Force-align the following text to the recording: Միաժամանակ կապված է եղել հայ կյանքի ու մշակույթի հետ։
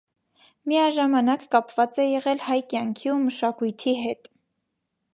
Միաժամանակ 0.71 1.43
կապված 1.57 1.99
է 2.05 2.07
եղել 2.13 2.43
հայ 2.49 2.59
կյանքի 2.75 3.15
ու 3.15 3.21
մշակույթի 3.29 3.97
հետ։ 4.03 4.35